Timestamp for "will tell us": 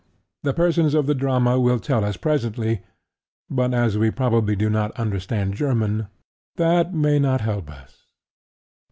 1.59-2.17